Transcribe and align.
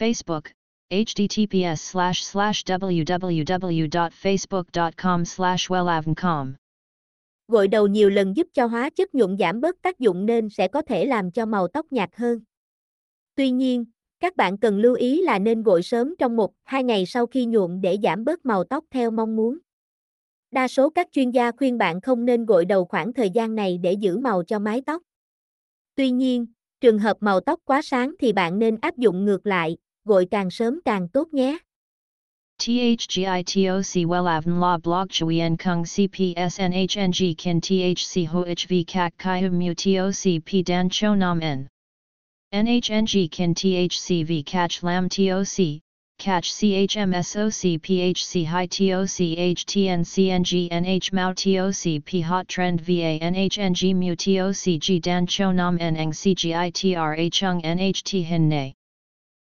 Facebook, 0.00 0.42
https 0.90 1.74
slash 1.74 2.22
slash 2.22 2.64
www.facebook.com 2.64 5.24
slash 5.24 5.70
wellavncom. 5.70 6.52
Gội 7.48 7.68
đầu 7.68 7.86
nhiều 7.86 8.10
lần 8.10 8.36
giúp 8.36 8.46
cho 8.54 8.66
hóa 8.66 8.90
chất 8.90 9.14
nhuộm 9.14 9.36
giảm 9.38 9.60
bớt 9.60 9.82
tác 9.82 9.98
dụng 9.98 10.26
nên 10.26 10.50
sẽ 10.50 10.68
có 10.68 10.82
thể 10.82 11.04
làm 11.04 11.30
cho 11.30 11.46
màu 11.46 11.68
tóc 11.68 11.86
nhạt 11.90 12.10
hơn. 12.14 12.40
Tuy 13.34 13.50
nhiên, 13.50 13.84
các 14.20 14.36
bạn 14.36 14.58
cần 14.58 14.78
lưu 14.78 14.94
ý 14.94 15.22
là 15.22 15.38
nên 15.38 15.62
gội 15.62 15.82
sớm 15.82 16.14
trong 16.18 16.36
1-2 16.36 16.84
ngày 16.84 17.06
sau 17.06 17.26
khi 17.26 17.44
nhuộm 17.44 17.80
để 17.80 17.98
giảm 18.02 18.24
bớt 18.24 18.46
màu 18.46 18.64
tóc 18.64 18.84
theo 18.90 19.10
mong 19.10 19.36
muốn. 19.36 19.58
Đa 20.50 20.68
số 20.68 20.90
các 20.90 21.08
chuyên 21.12 21.30
gia 21.30 21.52
khuyên 21.52 21.78
bạn 21.78 22.00
không 22.00 22.24
nên 22.24 22.46
gội 22.46 22.64
đầu 22.64 22.84
khoảng 22.84 23.12
thời 23.12 23.30
gian 23.30 23.54
này 23.54 23.78
để 23.78 23.92
giữ 23.92 24.18
màu 24.18 24.44
cho 24.44 24.58
mái 24.58 24.82
tóc. 24.86 25.02
Tuy 25.94 26.10
nhiên, 26.10 26.46
trường 26.80 26.98
hợp 26.98 27.16
màu 27.20 27.40
tóc 27.40 27.60
quá 27.64 27.82
sáng 27.82 28.14
thì 28.18 28.32
bạn 28.32 28.58
nên 28.58 28.76
áp 28.80 28.96
dụng 28.96 29.24
ngược 29.24 29.46
lại, 29.46 29.76
gội 30.04 30.26
càng 30.30 30.50
sớm 30.50 30.80
càng 30.84 31.08
tốt 31.08 31.28
nhé. 31.34 31.58
THGITOC 32.58 34.06
Wellavn 34.06 34.60
La 34.60 34.76
Blog 34.76 35.08
Chuyen 35.08 35.56
Kung 35.56 35.84
CPSNHNG 35.84 37.38
Kin 37.38 37.60
THC 37.60 38.26
HOHV 38.26 38.86
Kak 38.86 39.12
Kai 39.18 39.48
Mu 39.48 39.74
TOC 39.74 40.44
P 40.44 40.62
Dan 40.62 40.88
Cho 40.90 41.14
Nam 41.14 41.40
N. 41.40 41.68
NHNG 42.52 43.30
Kin 43.30 43.54
THCV 43.54 44.44
Catch 44.44 44.82
Lam 44.82 45.08
TOC, 45.08 45.80
Catch 46.18 46.52
CHMSOC 46.52 47.80
PHC 47.80 48.44
High 48.44 48.66
TOC 48.66 49.18
htncng 49.56 50.68
NH 50.70 51.12
Mao 51.14 51.32
TOC 51.32 52.04
P 52.04 52.20
Hot 52.20 52.46
Trend 52.46 52.80
VA 52.82 53.18
NHNG 53.22 53.94
Mu 53.94 54.14
TOC 54.14 54.78
G 54.78 55.00
Dan 55.00 55.26
Cho 55.26 55.50
Nam 55.50 55.78
N 55.80 55.96
Eng 55.96 56.10
CGITRA 56.10 57.32
Chung 57.32 57.62
NHT 57.62 58.22
Hin 58.22 58.48
nay. 58.50 58.74